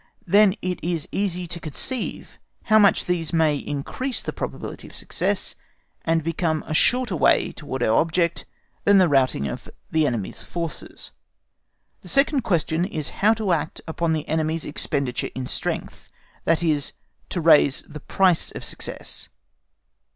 then 0.25 0.55
it 0.63 0.83
is 0.83 1.07
easy 1.11 1.45
to 1.45 1.59
conceive 1.59 2.39
how 2.63 2.79
much 2.79 3.05
these 3.05 3.31
may 3.31 3.55
increase 3.55 4.23
the 4.23 4.33
probability 4.33 4.87
of 4.87 4.95
success, 4.95 5.53
and 6.03 6.23
become 6.23 6.63
a 6.65 6.73
shorter 6.73 7.15
way 7.15 7.51
towards 7.51 7.85
our 7.85 7.99
object 8.01 8.45
than 8.83 8.97
the 8.97 9.07
routing 9.07 9.47
of 9.47 9.69
the 9.91 10.07
enemy's 10.07 10.41
forces. 10.41 11.11
The 12.01 12.07
second 12.07 12.41
question 12.41 12.83
is 12.83 13.09
how 13.21 13.35
to 13.35 13.51
act 13.51 13.79
upon 13.87 14.13
the 14.13 14.27
enemy's 14.27 14.65
expenditure 14.65 15.29
in 15.35 15.45
strength, 15.45 16.09
that 16.45 16.63
is, 16.63 16.93
to 17.29 17.39
raise 17.39 17.83
the 17.83 17.99
price 17.99 18.49
of 18.49 18.63
success. 18.63 19.29